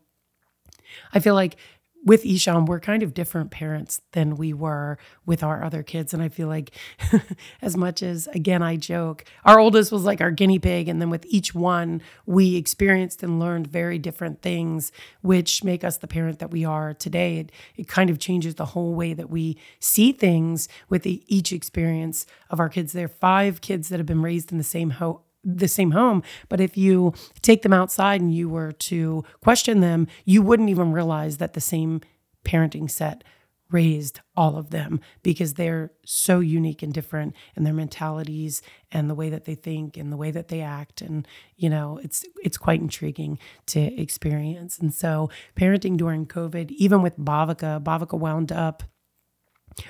I 1.12 1.21
feel 1.21 1.35
like 1.35 1.57
with 2.04 2.25
Ishan, 2.25 2.66
we're 2.66 2.80
kind 2.80 3.02
of 3.02 3.12
different 3.12 3.50
parents 3.50 4.00
than 4.12 4.37
we 4.37 4.52
were 4.52 4.99
with 5.26 5.42
our 5.42 5.64
other 5.64 5.83
kids. 5.83 6.14
And 6.14 6.23
I 6.23 6.28
feel 6.28 6.49
like, 6.49 6.71
as 7.62 7.76
much 7.76 8.02
as, 8.02 8.28
again, 8.28 8.62
I 8.62 8.76
joke, 8.76 9.25
our 9.45 9.59
oldest 9.59 9.90
was 9.90 10.04
like 10.04 10.21
our 10.21 10.30
guinea 10.30 10.59
pig. 10.59 10.88
And 10.88 11.00
then 11.00 11.11
with 11.11 11.26
each 11.26 11.54
one, 11.54 12.00
we 12.25 12.57
experienced 12.57 13.23
and 13.23 13.40
learned 13.40 13.66
very 13.66 13.99
different 13.99 14.42
things, 14.42 14.92
which 15.23 15.64
make 15.64 15.83
us 15.83 15.97
the 15.97 16.07
parent 16.07 16.38
that 16.38 16.50
we 16.50 16.64
are 16.64 16.95
today. 16.95 17.38
It, 17.38 17.52
it 17.76 17.88
kind 17.88 18.11
of 18.11 18.18
changes 18.18 18.54
the 18.54 18.66
whole 18.66 18.95
way 18.95 19.12
that 19.12 19.28
we 19.28 19.59
see 19.80 20.12
things 20.12 20.68
with 20.88 21.02
the, 21.02 21.23
each 21.26 21.52
experience 21.52 22.26
of 22.49 22.61
our 22.61 22.68
kids. 22.68 22.92
There 22.92 23.07
are 23.07 23.09
five 23.09 23.61
kids 23.61 23.88
that 23.88 23.99
have 23.99 24.07
been 24.07 24.23
raised 24.23 24.52
in 24.52 24.59
the 24.59 24.64
same 24.64 24.90
home 24.90 25.18
the 25.57 25.69
same 25.69 25.93
home. 25.93 26.23
But 26.49 26.61
if 26.61 26.76
you 26.76 27.14
take 27.43 27.62
them 27.62 27.73
outside 27.73 28.21
and 28.21 28.35
you 28.35 28.49
were 28.49 28.73
to 28.73 29.25
question 29.43 29.81
them, 29.81 30.07
you 30.25 30.43
wouldn't 30.43 30.71
even 30.71 30.93
realize 30.93 31.38
that 31.38 31.55
the 31.55 31.61
same 31.61 32.00
parenting 32.45 32.90
set 32.90 33.25
raised 33.71 34.21
all 34.35 34.57
of 34.57 34.71
them 34.71 35.00
because 35.23 35.55
they're 35.55 35.90
so 36.05 36.40
unique 36.40 36.83
and 36.83 36.93
different 36.93 37.35
in 37.55 37.64
their 37.64 37.75
mentalities 37.75 38.62
and 38.90 39.11
the 39.11 39.14
way 39.14 39.28
that 39.28 39.45
they 39.45 39.55
think 39.55 39.97
and 39.97 40.11
the 40.11 40.17
way 40.17 40.31
that 40.31 40.49
they 40.49 40.62
act 40.62 41.02
and 41.02 41.28
you 41.57 41.69
know 41.69 42.00
it's 42.02 42.25
it's 42.43 42.57
quite 42.57 42.81
intriguing 42.81 43.38
to 43.67 43.78
experience 44.00 44.78
and 44.78 44.95
so 44.95 45.28
parenting 45.55 45.99
during 45.99 46.25
covid 46.25 46.71
even 46.71 47.02
with 47.02 47.19
bhavika 47.19 47.83
bhavika 47.83 48.19
wound 48.19 48.50
up 48.50 48.83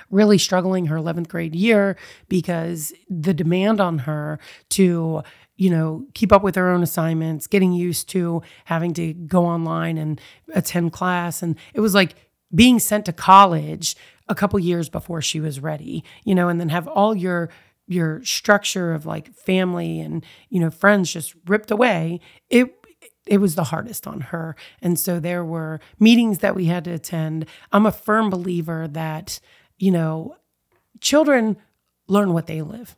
really 0.09 0.37
struggling 0.37 0.87
her 0.87 0.97
11th 0.97 1.27
grade 1.27 1.55
year 1.55 1.97
because 2.27 2.93
the 3.09 3.33
demand 3.33 3.79
on 3.81 3.99
her 3.99 4.39
to 4.69 5.23
you 5.59 5.69
know, 5.69 6.07
keep 6.13 6.31
up 6.31 6.41
with 6.41 6.55
her 6.55 6.69
own 6.69 6.81
assignments, 6.81 7.45
getting 7.45 7.73
used 7.73 8.07
to 8.07 8.41
having 8.63 8.93
to 8.93 9.11
go 9.13 9.45
online 9.45 9.97
and 9.97 10.21
attend 10.53 10.93
class. 10.93 11.43
And 11.43 11.57
it 11.73 11.81
was 11.81 11.93
like 11.93 12.15
being 12.55 12.79
sent 12.79 13.05
to 13.05 13.13
college 13.13 13.97
a 14.29 14.35
couple 14.35 14.57
years 14.57 14.87
before 14.87 15.21
she 15.21 15.41
was 15.41 15.59
ready, 15.59 16.05
you 16.23 16.33
know, 16.33 16.47
and 16.47 16.61
then 16.61 16.69
have 16.69 16.87
all 16.87 17.13
your 17.13 17.49
your 17.87 18.23
structure 18.23 18.93
of 18.93 19.05
like 19.05 19.33
family 19.33 19.99
and 19.99 20.23
you 20.49 20.59
know 20.59 20.69
friends 20.69 21.11
just 21.11 21.35
ripped 21.45 21.71
away. 21.71 22.21
It 22.49 22.73
it 23.27 23.39
was 23.39 23.55
the 23.55 23.65
hardest 23.65 24.07
on 24.07 24.21
her. 24.21 24.55
And 24.81 24.97
so 24.97 25.19
there 25.19 25.43
were 25.43 25.79
meetings 25.99 26.39
that 26.39 26.55
we 26.55 26.65
had 26.65 26.85
to 26.85 26.91
attend. 26.91 27.45
I'm 27.71 27.85
a 27.85 27.91
firm 27.91 28.29
believer 28.29 28.87
that 28.87 29.39
you 29.79 29.91
know 29.91 30.35
children 31.01 31.57
learn 32.07 32.33
what 32.33 32.47
they 32.47 32.61
live 32.61 32.95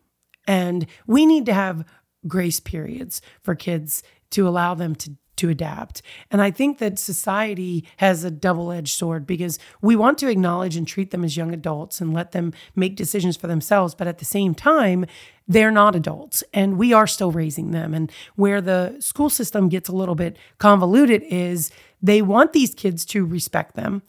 and 0.48 0.86
we 1.08 1.26
need 1.26 1.46
to 1.46 1.54
have 1.54 1.86
grace 2.28 2.60
periods 2.60 3.22
for 3.42 3.56
kids 3.56 4.04
to 4.32 4.48
allow 4.48 4.74
them 4.74 4.96
to 4.96 5.16
to 5.42 5.50
adapt. 5.50 6.04
And 6.30 6.40
I 6.40 6.52
think 6.52 6.78
that 6.78 7.00
society 7.00 7.84
has 7.98 8.24
a 8.24 8.30
double 8.30 8.72
edged 8.72 8.96
sword 8.96 9.26
because 9.26 9.58
we 9.82 9.96
want 9.96 10.20
to 10.20 10.30
acknowledge 10.30 10.76
and 10.76 10.88
treat 10.88 11.10
them 11.10 11.24
as 11.24 11.36
young 11.36 11.52
adults 11.52 12.00
and 12.00 12.14
let 12.14 12.32
them 12.32 12.54
make 12.76 12.96
decisions 12.96 13.38
for 13.38 13.48
themselves. 13.48 13.96
But 13.96 14.08
at 14.08 14.20
the 14.20 14.26
same 14.26 14.54
time, 14.54 15.08
they're 15.48 15.72
not 15.72 15.96
adults 15.96 16.44
and 16.54 16.78
we 16.78 16.94
are 16.94 17.08
still 17.08 17.32
raising 17.32 17.72
them. 17.72 17.96
And 17.96 18.12
where 18.36 18.62
the 18.62 18.98
school 19.00 19.32
system 19.32 19.68
gets 19.68 19.90
a 19.90 19.96
little 19.96 20.14
bit 20.14 20.38
convoluted 20.60 21.24
is 21.24 21.72
they 22.04 22.22
want 22.22 22.54
these 22.54 22.76
kids 22.76 23.04
to 23.06 23.26
respect 23.26 23.76
them 23.76 24.04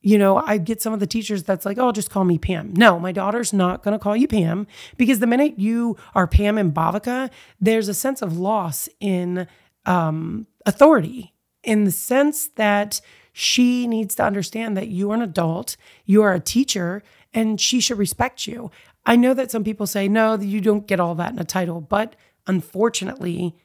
you 0.00 0.18
know, 0.18 0.42
I 0.46 0.58
get 0.58 0.80
some 0.80 0.92
of 0.92 1.00
the 1.00 1.06
teachers 1.06 1.42
that's 1.42 1.66
like, 1.66 1.78
oh, 1.78 1.92
just 1.92 2.10
call 2.10 2.24
me 2.24 2.38
Pam. 2.38 2.72
No, 2.74 2.98
my 3.00 3.12
daughter's 3.12 3.52
not 3.52 3.82
going 3.82 3.92
to 3.92 4.02
call 4.02 4.16
you 4.16 4.28
Pam 4.28 4.66
because 4.96 5.18
the 5.18 5.26
minute 5.26 5.58
you 5.58 5.96
are 6.14 6.26
Pam 6.26 6.56
and 6.56 6.72
Bhavika, 6.72 7.30
there's 7.60 7.88
a 7.88 7.94
sense 7.94 8.22
of 8.22 8.38
loss 8.38 8.88
in 9.00 9.48
um, 9.86 10.46
authority 10.66 11.34
in 11.64 11.84
the 11.84 11.90
sense 11.90 12.48
that 12.56 13.00
she 13.32 13.86
needs 13.86 14.14
to 14.16 14.24
understand 14.24 14.76
that 14.76 14.88
you 14.88 15.10
are 15.10 15.14
an 15.14 15.22
adult, 15.22 15.76
you 16.04 16.22
are 16.22 16.32
a 16.32 16.40
teacher, 16.40 17.02
and 17.34 17.60
she 17.60 17.80
should 17.80 17.98
respect 17.98 18.46
you. 18.46 18.70
I 19.04 19.16
know 19.16 19.34
that 19.34 19.50
some 19.50 19.64
people 19.64 19.86
say, 19.86 20.08
no, 20.08 20.36
you 20.36 20.60
don't 20.60 20.86
get 20.86 21.00
all 21.00 21.14
that 21.16 21.32
in 21.32 21.38
a 21.38 21.44
title, 21.44 21.80
but 21.80 22.14
unfortunately, 22.46 23.56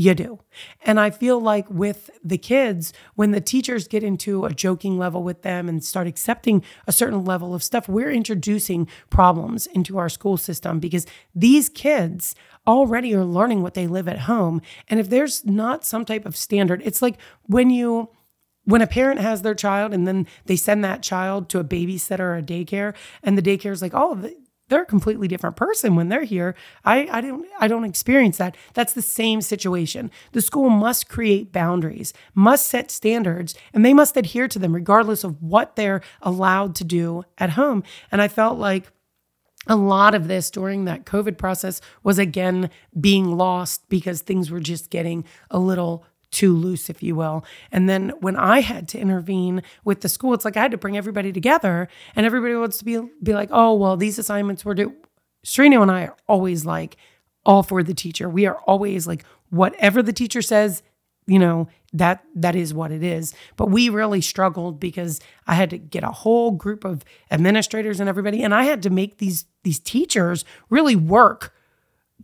you 0.00 0.14
do. 0.14 0.38
And 0.82 0.98
I 0.98 1.10
feel 1.10 1.38
like 1.38 1.68
with 1.68 2.08
the 2.24 2.38
kids, 2.38 2.94
when 3.16 3.32
the 3.32 3.40
teachers 3.40 3.86
get 3.86 4.02
into 4.02 4.46
a 4.46 4.54
joking 4.54 4.96
level 4.96 5.22
with 5.22 5.42
them 5.42 5.68
and 5.68 5.84
start 5.84 6.06
accepting 6.06 6.64
a 6.86 6.92
certain 6.92 7.22
level 7.22 7.54
of 7.54 7.62
stuff, 7.62 7.86
we're 7.86 8.10
introducing 8.10 8.88
problems 9.10 9.66
into 9.66 9.98
our 9.98 10.08
school 10.08 10.38
system 10.38 10.80
because 10.80 11.06
these 11.34 11.68
kids 11.68 12.34
already 12.66 13.14
are 13.14 13.24
learning 13.26 13.62
what 13.62 13.74
they 13.74 13.86
live 13.86 14.08
at 14.08 14.20
home. 14.20 14.62
And 14.88 14.98
if 14.98 15.10
there's 15.10 15.44
not 15.44 15.84
some 15.84 16.06
type 16.06 16.24
of 16.24 16.34
standard, 16.34 16.80
it's 16.82 17.02
like 17.02 17.18
when 17.42 17.68
you 17.68 18.08
when 18.64 18.82
a 18.82 18.86
parent 18.86 19.20
has 19.20 19.42
their 19.42 19.54
child 19.54 19.92
and 19.92 20.06
then 20.06 20.26
they 20.44 20.56
send 20.56 20.84
that 20.84 21.02
child 21.02 21.48
to 21.48 21.58
a 21.58 21.64
babysitter 21.64 22.20
or 22.20 22.36
a 22.36 22.42
daycare 22.42 22.94
and 23.22 23.36
the 23.36 23.42
daycare 23.42 23.72
is 23.72 23.82
like, 23.82 23.94
oh, 23.94 24.30
they're 24.70 24.82
a 24.82 24.86
completely 24.86 25.28
different 25.28 25.56
person 25.56 25.96
when 25.96 26.08
they're 26.08 26.24
here. 26.24 26.54
I, 26.84 27.08
I 27.10 27.20
don't 27.20 27.46
I 27.58 27.68
don't 27.68 27.84
experience 27.84 28.38
that. 28.38 28.56
That's 28.72 28.94
the 28.94 29.02
same 29.02 29.42
situation. 29.42 30.10
The 30.32 30.40
school 30.40 30.70
must 30.70 31.08
create 31.08 31.52
boundaries, 31.52 32.14
must 32.34 32.66
set 32.66 32.90
standards, 32.90 33.54
and 33.74 33.84
they 33.84 33.92
must 33.92 34.16
adhere 34.16 34.48
to 34.48 34.58
them 34.58 34.74
regardless 34.74 35.24
of 35.24 35.42
what 35.42 35.76
they're 35.76 36.00
allowed 36.22 36.74
to 36.76 36.84
do 36.84 37.24
at 37.36 37.50
home. 37.50 37.82
And 38.10 38.22
I 38.22 38.28
felt 38.28 38.58
like 38.58 38.90
a 39.66 39.76
lot 39.76 40.14
of 40.14 40.26
this 40.26 40.50
during 40.50 40.86
that 40.86 41.04
COVID 41.04 41.36
process 41.36 41.80
was 42.02 42.18
again 42.18 42.70
being 42.98 43.36
lost 43.36 43.88
because 43.88 44.22
things 44.22 44.50
were 44.50 44.60
just 44.60 44.88
getting 44.88 45.24
a 45.50 45.58
little 45.58 46.06
too 46.30 46.54
loose, 46.54 46.88
if 46.88 47.02
you 47.02 47.14
will. 47.16 47.44
And 47.72 47.88
then 47.88 48.10
when 48.20 48.36
I 48.36 48.60
had 48.60 48.88
to 48.88 48.98
intervene 48.98 49.62
with 49.84 50.00
the 50.00 50.08
school, 50.08 50.34
it's 50.34 50.44
like 50.44 50.56
I 50.56 50.62
had 50.62 50.70
to 50.70 50.78
bring 50.78 50.96
everybody 50.96 51.32
together 51.32 51.88
and 52.14 52.24
everybody 52.24 52.54
wants 52.54 52.78
to 52.78 52.84
be 52.84 53.00
be 53.22 53.34
like, 53.34 53.48
oh, 53.52 53.74
well, 53.74 53.96
these 53.96 54.18
assignments 54.18 54.64
were 54.64 54.74
due. 54.74 54.94
Srinu 55.44 55.82
and 55.82 55.90
I 55.90 56.04
are 56.04 56.16
always 56.28 56.64
like 56.64 56.96
all 57.44 57.62
for 57.62 57.82
the 57.82 57.94
teacher. 57.94 58.28
We 58.28 58.46
are 58.46 58.58
always 58.66 59.06
like, 59.06 59.24
whatever 59.48 60.02
the 60.02 60.12
teacher 60.12 60.42
says, 60.42 60.82
you 61.26 61.38
know, 61.38 61.68
that 61.92 62.24
that 62.34 62.56
is 62.56 62.72
what 62.72 62.92
it 62.92 63.02
is. 63.02 63.34
But 63.56 63.70
we 63.70 63.88
really 63.88 64.20
struggled 64.20 64.80
because 64.80 65.20
I 65.46 65.54
had 65.54 65.70
to 65.70 65.78
get 65.78 66.04
a 66.04 66.10
whole 66.10 66.52
group 66.52 66.84
of 66.84 67.04
administrators 67.30 68.00
and 68.00 68.08
everybody, 68.08 68.42
and 68.42 68.54
I 68.54 68.64
had 68.64 68.82
to 68.84 68.90
make 68.90 69.18
these 69.18 69.46
these 69.62 69.78
teachers 69.78 70.44
really 70.70 70.96
work 70.96 71.54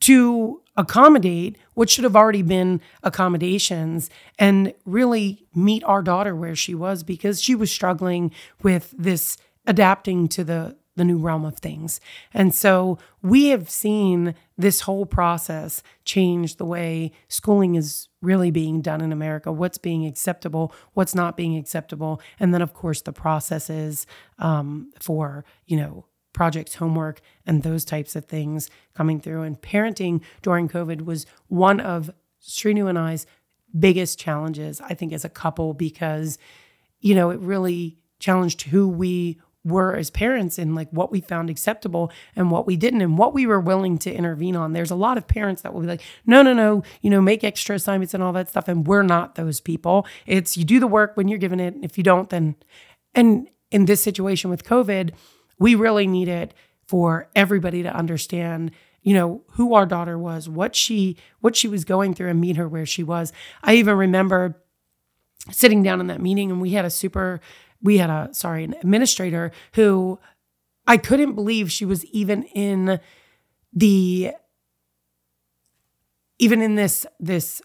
to 0.00 0.62
accommodate 0.76 1.56
what 1.74 1.90
should 1.90 2.04
have 2.04 2.16
already 2.16 2.42
been 2.42 2.80
accommodations 3.02 4.10
and 4.38 4.74
really 4.84 5.46
meet 5.54 5.82
our 5.84 6.02
daughter 6.02 6.34
where 6.34 6.56
she 6.56 6.74
was 6.74 7.02
because 7.02 7.40
she 7.40 7.54
was 7.54 7.70
struggling 7.70 8.30
with 8.62 8.94
this 8.96 9.36
adapting 9.66 10.28
to 10.28 10.44
the 10.44 10.76
the 10.96 11.04
new 11.04 11.18
realm 11.18 11.44
of 11.44 11.58
things. 11.58 12.00
And 12.32 12.54
so 12.54 12.98
we 13.22 13.48
have 13.48 13.68
seen 13.68 14.34
this 14.56 14.80
whole 14.80 15.06
process 15.06 15.82
change 16.04 16.56
the 16.56 16.64
way 16.64 17.12
schooling 17.28 17.74
is 17.74 18.08
really 18.22 18.50
being 18.50 18.80
done 18.80 19.02
in 19.02 19.12
America, 19.12 19.52
what's 19.52 19.78
being 19.78 20.06
acceptable, 20.06 20.72
what's 20.94 21.14
not 21.14 21.36
being 21.36 21.56
acceptable, 21.56 22.20
and 22.40 22.52
then 22.52 22.62
of 22.62 22.72
course 22.72 23.02
the 23.02 23.12
processes 23.12 24.06
um, 24.38 24.90
for 24.98 25.44
you 25.66 25.76
know 25.76 26.06
projects, 26.36 26.76
homework, 26.76 27.20
and 27.46 27.62
those 27.62 27.84
types 27.84 28.14
of 28.14 28.26
things 28.26 28.70
coming 28.94 29.18
through. 29.18 29.42
And 29.42 29.60
parenting 29.60 30.20
during 30.42 30.68
COVID 30.68 31.04
was 31.04 31.26
one 31.48 31.80
of 31.80 32.10
Srinu 32.40 32.88
and 32.88 32.98
I's 32.98 33.26
biggest 33.76 34.20
challenges, 34.20 34.80
I 34.80 34.94
think, 34.94 35.12
as 35.12 35.24
a 35.24 35.30
couple, 35.30 35.72
because, 35.74 36.38
you 37.00 37.14
know, 37.14 37.30
it 37.30 37.40
really 37.40 37.96
challenged 38.20 38.62
who 38.62 38.86
we 38.86 39.40
were 39.64 39.96
as 39.96 40.10
parents 40.10 40.58
and 40.58 40.76
like 40.76 40.88
what 40.90 41.10
we 41.10 41.20
found 41.20 41.50
acceptable 41.50 42.12
and 42.36 42.50
what 42.50 42.66
we 42.66 42.76
didn't 42.76 43.00
and 43.00 43.18
what 43.18 43.34
we 43.34 43.46
were 43.46 43.58
willing 43.58 43.98
to 43.98 44.12
intervene 44.12 44.54
on. 44.54 44.74
There's 44.74 44.92
a 44.92 44.94
lot 44.94 45.18
of 45.18 45.26
parents 45.26 45.62
that 45.62 45.74
will 45.74 45.80
be 45.80 45.88
like, 45.88 46.02
no, 46.24 46.42
no, 46.42 46.52
no, 46.52 46.84
you 47.00 47.10
know, 47.10 47.20
make 47.20 47.42
extra 47.42 47.74
assignments 47.74 48.14
and 48.14 48.22
all 48.22 48.32
that 48.34 48.48
stuff. 48.48 48.68
And 48.68 48.86
we're 48.86 49.02
not 49.02 49.34
those 49.34 49.60
people. 49.60 50.06
It's 50.26 50.56
you 50.56 50.64
do 50.64 50.78
the 50.78 50.86
work 50.86 51.16
when 51.16 51.28
you're 51.28 51.38
given 51.38 51.58
it. 51.58 51.74
If 51.82 51.98
you 51.98 52.04
don't, 52.04 52.28
then, 52.30 52.54
and 53.14 53.48
in 53.72 53.86
this 53.86 54.02
situation 54.02 54.50
with 54.50 54.62
COVID, 54.64 55.12
we 55.58 55.74
really 55.74 56.06
needed 56.06 56.54
for 56.86 57.28
everybody 57.34 57.82
to 57.82 57.94
understand 57.94 58.70
you 59.02 59.14
know 59.14 59.42
who 59.52 59.74
our 59.74 59.86
daughter 59.86 60.18
was 60.18 60.48
what 60.48 60.74
she 60.74 61.16
what 61.40 61.54
she 61.54 61.68
was 61.68 61.84
going 61.84 62.12
through 62.12 62.28
and 62.28 62.40
meet 62.40 62.56
her 62.56 62.66
where 62.66 62.86
she 62.86 63.04
was. 63.04 63.32
I 63.62 63.76
even 63.76 63.96
remember 63.96 64.60
sitting 65.50 65.82
down 65.82 66.00
in 66.00 66.08
that 66.08 66.20
meeting 66.20 66.50
and 66.50 66.60
we 66.60 66.70
had 66.70 66.84
a 66.84 66.90
super 66.90 67.40
we 67.82 67.98
had 67.98 68.10
a 68.10 68.28
sorry 68.32 68.64
an 68.64 68.74
administrator 68.80 69.52
who 69.74 70.18
i 70.86 70.96
couldn't 70.96 71.34
believe 71.34 71.70
she 71.70 71.84
was 71.84 72.04
even 72.06 72.42
in 72.44 72.98
the 73.72 74.32
even 76.38 76.60
in 76.60 76.74
this 76.74 77.06
this 77.20 77.62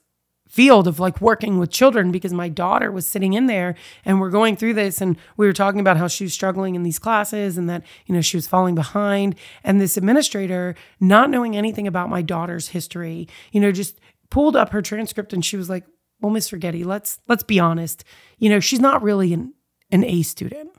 field 0.52 0.86
of 0.86 1.00
like 1.00 1.22
working 1.22 1.58
with 1.58 1.72
children 1.72 2.12
because 2.12 2.34
my 2.34 2.50
daughter 2.50 2.92
was 2.92 3.06
sitting 3.06 3.32
in 3.32 3.46
there 3.46 3.74
and 4.04 4.20
we're 4.20 4.30
going 4.30 4.58
through 4.58 4.74
this 4.74 5.00
and 5.00 5.16
we 5.38 5.48
were 5.48 5.54
talking 5.54 5.80
about 5.80 5.96
how 5.96 6.10
she 6.10 6.26
was 6.26 6.34
struggling 6.34 6.76
in 6.76 6.84
these 6.84 7.00
classes 7.00 7.58
and 7.58 7.70
that 7.70 7.82
you 8.06 8.14
know 8.14 8.20
she 8.20 8.36
was 8.36 8.48
falling 8.48 8.76
behind. 8.76 9.34
And 9.64 9.80
this 9.80 9.96
administrator 9.96 10.76
not 11.00 11.30
knowing 11.30 11.56
anything 11.56 11.88
about 11.88 12.10
my 12.10 12.22
daughter's 12.22 12.68
history 12.68 13.30
you 13.54 13.62
know 13.62 13.72
just 13.72 14.02
pulled 14.30 14.58
up 14.58 14.72
her 14.72 14.82
transcript 14.82 15.32
and 15.32 15.44
she 15.44 15.56
was 15.56 15.70
like 15.70 15.86
well 16.20 16.32
miss 16.32 16.52
Getty, 16.52 16.84
let's 16.84 17.22
let's 17.30 17.44
be 17.44 17.58
honest. 17.58 18.04
You 18.38 18.50
know 18.50 18.60
she's 18.60 18.82
not 18.82 19.02
really 19.02 19.34
an 19.34 19.54
an 19.90 20.04
A 20.04 20.22
student. 20.22 20.72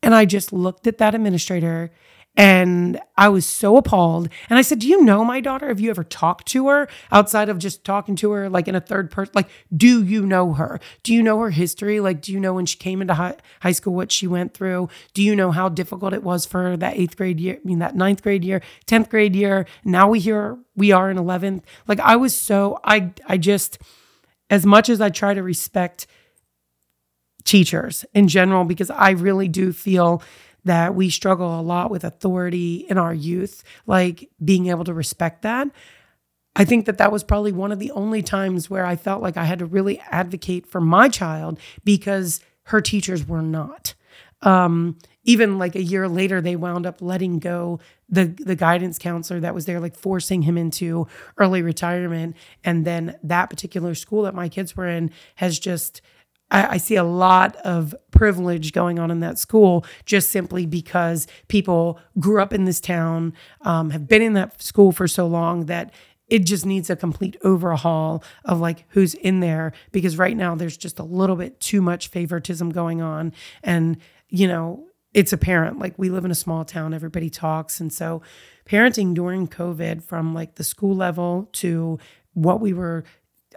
And 0.00 0.14
I 0.14 0.26
just 0.26 0.52
looked 0.52 0.86
at 0.86 0.98
that 0.98 1.16
administrator 1.16 1.90
and 2.38 3.00
I 3.16 3.28
was 3.30 3.44
so 3.44 3.76
appalled. 3.76 4.28
And 4.48 4.60
I 4.60 4.62
said, 4.62 4.78
Do 4.78 4.86
you 4.86 5.02
know 5.02 5.24
my 5.24 5.40
daughter? 5.40 5.66
Have 5.66 5.80
you 5.80 5.90
ever 5.90 6.04
talked 6.04 6.46
to 6.48 6.68
her 6.68 6.88
outside 7.10 7.48
of 7.48 7.58
just 7.58 7.82
talking 7.82 8.14
to 8.14 8.30
her 8.30 8.48
like 8.48 8.68
in 8.68 8.76
a 8.76 8.80
third 8.80 9.10
person? 9.10 9.32
Like, 9.34 9.48
do 9.76 10.04
you 10.04 10.24
know 10.24 10.52
her? 10.52 10.78
Do 11.02 11.12
you 11.12 11.20
know 11.20 11.40
her 11.40 11.50
history? 11.50 11.98
Like, 11.98 12.22
do 12.22 12.32
you 12.32 12.38
know 12.38 12.54
when 12.54 12.64
she 12.64 12.78
came 12.78 13.02
into 13.02 13.14
high, 13.14 13.34
high 13.60 13.72
school 13.72 13.92
what 13.92 14.12
she 14.12 14.28
went 14.28 14.54
through? 14.54 14.88
Do 15.14 15.22
you 15.24 15.34
know 15.34 15.50
how 15.50 15.68
difficult 15.68 16.14
it 16.14 16.22
was 16.22 16.46
for 16.46 16.76
that 16.76 16.96
eighth 16.96 17.16
grade 17.16 17.40
year? 17.40 17.56
I 17.56 17.66
mean, 17.66 17.80
that 17.80 17.96
ninth 17.96 18.22
grade 18.22 18.44
year, 18.44 18.62
10th 18.86 19.10
grade 19.10 19.34
year. 19.34 19.66
Now 19.84 20.08
we 20.08 20.20
hear 20.20 20.58
we 20.76 20.92
are 20.92 21.10
in 21.10 21.16
11th. 21.16 21.64
Like, 21.88 21.98
I 21.98 22.14
was 22.14 22.36
so, 22.36 22.78
I, 22.84 23.10
I 23.26 23.36
just, 23.36 23.78
as 24.48 24.64
much 24.64 24.88
as 24.88 25.00
I 25.00 25.10
try 25.10 25.34
to 25.34 25.42
respect 25.42 26.06
teachers 27.42 28.04
in 28.14 28.28
general, 28.28 28.64
because 28.64 28.90
I 28.90 29.10
really 29.10 29.48
do 29.48 29.72
feel 29.72 30.22
that 30.68 30.94
we 30.94 31.10
struggle 31.10 31.58
a 31.58 31.62
lot 31.62 31.90
with 31.90 32.04
authority 32.04 32.86
in 32.88 32.98
our 32.98 33.14
youth, 33.14 33.64
like 33.86 34.30
being 34.44 34.68
able 34.68 34.84
to 34.84 34.94
respect 34.94 35.42
that. 35.42 35.68
I 36.56 36.64
think 36.64 36.86
that 36.86 36.98
that 36.98 37.12
was 37.12 37.22
probably 37.22 37.52
one 37.52 37.72
of 37.72 37.78
the 37.78 37.90
only 37.92 38.22
times 38.22 38.68
where 38.68 38.84
I 38.84 38.96
felt 38.96 39.22
like 39.22 39.36
I 39.36 39.44
had 39.44 39.60
to 39.60 39.66
really 39.66 40.00
advocate 40.10 40.66
for 40.66 40.80
my 40.80 41.08
child 41.08 41.58
because 41.84 42.40
her 42.64 42.80
teachers 42.80 43.26
were 43.26 43.42
not. 43.42 43.94
Um, 44.42 44.98
even 45.24 45.58
like 45.58 45.74
a 45.74 45.82
year 45.82 46.08
later, 46.08 46.40
they 46.40 46.56
wound 46.56 46.86
up 46.86 47.02
letting 47.02 47.38
go 47.38 47.80
the 48.08 48.26
the 48.26 48.56
guidance 48.56 48.98
counselor 48.98 49.40
that 49.40 49.54
was 49.54 49.66
there, 49.66 49.80
like 49.80 49.96
forcing 49.96 50.42
him 50.42 50.56
into 50.56 51.06
early 51.36 51.62
retirement. 51.62 52.36
And 52.64 52.84
then 52.84 53.16
that 53.22 53.50
particular 53.50 53.94
school 53.94 54.22
that 54.22 54.34
my 54.34 54.48
kids 54.48 54.76
were 54.76 54.88
in 54.88 55.10
has 55.36 55.58
just 55.58 56.00
I, 56.50 56.74
I 56.74 56.76
see 56.78 56.96
a 56.96 57.04
lot 57.04 57.56
of 57.56 57.94
privilege 58.18 58.72
going 58.72 58.98
on 58.98 59.12
in 59.12 59.20
that 59.20 59.38
school 59.38 59.86
just 60.04 60.30
simply 60.30 60.66
because 60.66 61.28
people 61.46 62.00
grew 62.18 62.42
up 62.42 62.52
in 62.52 62.64
this 62.64 62.80
town, 62.80 63.32
um, 63.60 63.90
have 63.90 64.08
been 64.08 64.20
in 64.20 64.32
that 64.32 64.60
school 64.60 64.90
for 64.90 65.06
so 65.06 65.24
long 65.24 65.66
that 65.66 65.92
it 66.26 66.40
just 66.40 66.66
needs 66.66 66.90
a 66.90 66.96
complete 66.96 67.36
overhaul 67.44 68.24
of 68.44 68.58
like 68.58 68.84
who's 68.88 69.14
in 69.14 69.38
there 69.38 69.72
because 69.92 70.18
right 70.18 70.36
now 70.36 70.56
there's 70.56 70.76
just 70.76 70.98
a 70.98 71.04
little 71.04 71.36
bit 71.36 71.60
too 71.60 71.80
much 71.80 72.08
favoritism 72.08 72.70
going 72.70 73.00
on. 73.00 73.32
And 73.62 73.98
you 74.28 74.48
know 74.48 74.84
it's 75.14 75.32
apparent 75.32 75.78
like 75.78 75.94
we 75.96 76.10
live 76.10 76.24
in 76.24 76.32
a 76.32 76.34
small 76.34 76.64
town 76.64 76.92
everybody 76.92 77.30
talks. 77.30 77.78
And 77.78 77.92
so 77.92 78.20
parenting 78.68 79.14
during 79.14 79.46
covid 79.46 80.02
from 80.02 80.34
like 80.34 80.56
the 80.56 80.64
school 80.64 80.96
level 80.96 81.48
to 81.52 82.00
what 82.34 82.60
we 82.60 82.72
were 82.72 83.04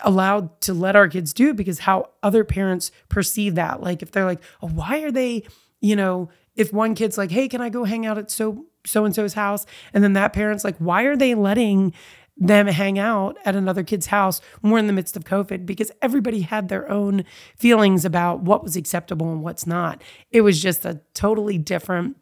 allowed 0.03 0.59
to 0.61 0.73
let 0.73 0.95
our 0.95 1.07
kids 1.07 1.33
do 1.33 1.53
because 1.53 1.79
how 1.79 2.09
other 2.23 2.43
parents 2.43 2.91
perceive 3.09 3.55
that 3.55 3.81
like 3.81 4.01
if 4.01 4.11
they're 4.11 4.25
like 4.25 4.41
oh, 4.61 4.67
why 4.67 4.99
are 5.01 5.11
they 5.11 5.43
you 5.79 5.95
know 5.95 6.29
if 6.55 6.73
one 6.73 6.95
kid's 6.95 7.17
like 7.17 7.31
hey 7.31 7.47
can 7.47 7.61
i 7.61 7.69
go 7.69 7.83
hang 7.83 8.05
out 8.05 8.17
at 8.17 8.29
so 8.31 8.65
so 8.85 9.05
and 9.05 9.13
so's 9.13 9.33
house 9.33 9.65
and 9.93 10.03
then 10.03 10.13
that 10.13 10.33
parent's 10.33 10.63
like 10.63 10.77
why 10.77 11.03
are 11.03 11.15
they 11.15 11.35
letting 11.35 11.93
them 12.41 12.65
hang 12.65 12.97
out 12.97 13.37
at 13.45 13.55
another 13.55 13.83
kid's 13.83 14.07
house 14.07 14.41
when 14.61 14.73
we're 14.73 14.79
in 14.79 14.87
the 14.87 14.93
midst 14.93 15.15
of 15.15 15.23
COVID 15.23 15.65
because 15.65 15.91
everybody 16.01 16.41
had 16.41 16.69
their 16.69 16.89
own 16.89 17.23
feelings 17.55 18.03
about 18.03 18.41
what 18.41 18.63
was 18.63 18.75
acceptable 18.75 19.31
and 19.31 19.43
what's 19.43 19.67
not. 19.67 20.01
It 20.31 20.41
was 20.41 20.59
just 20.59 20.83
a 20.83 21.01
totally 21.13 21.59
different 21.59 22.17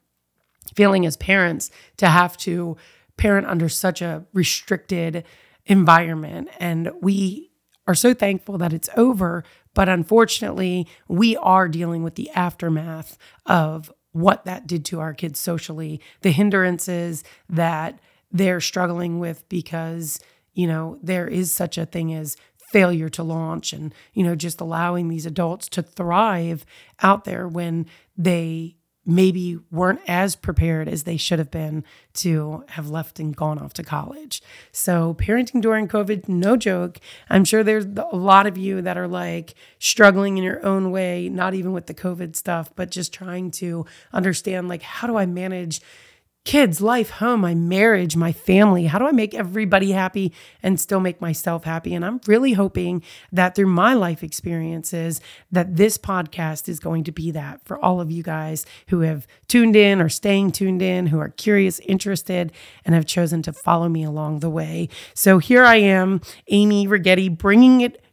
feeling 0.76 1.06
as 1.06 1.16
parents 1.16 1.72
to 1.98 2.08
have 2.08 2.36
to 2.38 2.76
parent 3.18 3.48
under 3.48 3.70
such 3.70 4.02
a 4.02 4.26
restricted 4.34 5.24
environment. 5.66 6.50
And 6.60 6.92
we 7.02 7.49
are 7.90 7.96
so 7.96 8.14
thankful 8.14 8.60
that 8.60 8.72
it's 8.72 8.90
over. 8.96 9.44
But 9.74 9.90
unfortunately, 9.90 10.88
we 11.08 11.36
are 11.38 11.68
dealing 11.68 12.04
with 12.04 12.14
the 12.14 12.30
aftermath 12.32 13.18
of 13.48 13.92
what 14.12 14.46
that 14.46 14.68
did 14.68 14.86
to 14.86 15.00
our 15.00 15.16
kids 15.16 15.40
socially, 15.40 16.00
the 16.22 16.30
hindrances 16.30 17.24
that 17.50 18.00
they're 18.32 18.62
struggling 18.62 19.18
with 19.18 19.48
because, 19.50 20.20
you 20.54 20.68
know, 20.68 21.00
there 21.02 21.28
is 21.28 21.52
such 21.52 21.80
a 21.80 21.86
thing 21.88 22.14
as 22.14 22.38
failure 22.72 23.10
to 23.10 23.24
launch 23.24 23.74
and, 23.74 23.92
you 24.14 24.24
know, 24.24 24.36
just 24.36 24.62
allowing 24.62 25.08
these 25.08 25.26
adults 25.26 25.68
to 25.70 25.82
thrive 25.82 26.68
out 27.02 27.24
there 27.24 27.48
when 27.48 27.88
they 28.16 28.76
maybe 29.06 29.58
weren't 29.72 30.02
as 30.08 30.36
prepared 30.36 30.88
as 30.88 31.04
they 31.04 31.18
should 31.18 31.40
have 31.40 31.50
been 31.50 31.84
to 32.14 32.64
have 32.70 32.90
left 32.90 33.20
and 33.20 33.36
gone 33.36 33.58
off 33.58 33.74
to 33.74 33.84
college. 33.84 34.42
So, 34.72 35.16
parenting 35.16 35.62
during 35.62 35.88
COVID, 35.88 36.28
no 36.28 36.58
joke. 36.58 37.00
I'm 37.30 37.46
sure 37.46 37.64
there's 37.64 37.86
a 37.86 38.16
lot 38.16 38.46
of 38.46 38.58
you 38.58 38.82
that 38.82 38.98
are 38.98 39.08
like 39.08 39.56
struggling 39.80 40.38
in 40.38 40.44
your 40.44 40.64
own 40.66 40.92
way, 40.92 41.30
not 41.30 41.54
even 41.54 41.72
with 41.72 41.88
the 41.88 41.94
COVID 41.94 42.36
stuff, 42.36 42.72
but 42.76 42.92
just 42.92 43.14
trying 43.14 43.52
to 43.52 43.86
understand 44.14 44.68
like, 44.68 44.84
how 44.84 45.08
do 45.08 45.18
I 45.18 45.26
manage? 45.26 45.82
Kids, 46.50 46.82
life, 46.82 47.12
home, 47.12 47.42
my 47.42 47.54
marriage, 47.54 48.16
my 48.16 48.32
family. 48.32 48.88
How 48.88 48.98
do 48.98 49.06
I 49.06 49.12
make 49.12 49.36
everybody 49.36 49.92
happy 49.92 50.34
and 50.64 50.80
still 50.80 51.00
make 51.00 51.22
myself 51.22 51.64
happy? 51.64 51.94
And 51.94 52.04
I'm 52.04 52.20
really 52.26 52.54
hoping 52.54 53.04
that 53.32 53.54
through 53.54 53.68
my 53.68 53.94
life 53.94 54.24
experiences 54.24 55.22
that 55.52 55.76
this 55.76 56.00
podcast 56.00 56.68
is 56.68 56.80
going 56.80 57.04
to 57.04 57.12
be 57.12 57.30
that 57.30 57.64
for 57.66 57.78
all 57.78 58.02
of 58.02 58.10
you 58.10 58.24
guys 58.24 58.66
who 58.88 59.02
have 59.02 59.28
tuned 59.48 59.76
in 59.76 60.02
or 60.02 60.10
staying 60.10 60.52
tuned 60.52 60.82
in, 60.82 61.06
who 61.06 61.20
are 61.20 61.30
curious, 61.30 61.78
interested, 61.82 62.52
and 62.84 62.96
have 62.96 63.06
chosen 63.06 63.44
to 63.44 63.54
follow 63.54 63.88
me 63.88 64.04
along 64.04 64.40
the 64.40 64.50
way. 64.50 64.90
So 65.14 65.38
here 65.38 65.64
I 65.64 65.76
am, 65.76 66.20
Amy 66.48 66.88
Righetti, 66.88 67.30
bringing 67.30 67.82
it 67.82 68.04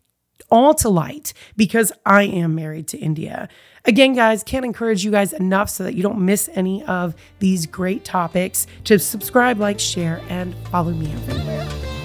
all 0.51 0.75
to 0.75 0.89
light 0.89 1.33
because 1.57 1.93
I 2.05 2.25
am 2.25 2.55
married 2.55 2.89
to 2.89 2.99
India. 2.99 3.49
Again, 3.85 4.15
guys, 4.15 4.43
can't 4.43 4.65
encourage 4.65 5.05
you 5.05 5.11
guys 5.11 5.33
enough 5.33 5.71
so 5.71 5.85
that 5.85 5.95
you 5.95 6.03
don't 6.03 6.25
miss 6.25 6.51
any 6.55 6.83
of 6.85 7.15
these 7.39 7.67
great 7.67 8.05
topics 8.05 8.67
to 8.85 8.99
subscribe, 8.99 9.59
like, 9.59 9.79
share, 9.79 10.21
and 10.29 10.55
follow 10.69 10.93
me 10.93 11.13
everywhere. 11.13 11.96